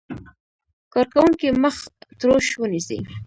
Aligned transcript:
کارکوونکی 0.93 1.47
مخ 1.63 1.75
تروش 2.19 2.47
ونیسي. 2.59 2.97